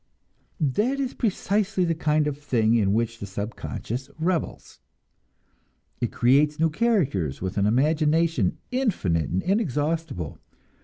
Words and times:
That 0.59 0.99
is 0.99 1.13
precisely 1.13 1.85
the 1.85 1.93
kind 1.93 2.25
of 2.25 2.35
thing 2.35 2.73
in 2.73 2.91
which 2.91 3.19
the 3.19 3.27
subconscious 3.27 4.09
revels. 4.17 4.79
It 5.99 6.11
creates 6.11 6.59
new 6.59 6.71
characters, 6.71 7.39
with 7.39 7.55
an 7.55 7.67
imagination 7.67 8.57
infinite 8.71 9.29
and 9.29 9.43
inexhaustible. 9.43 10.39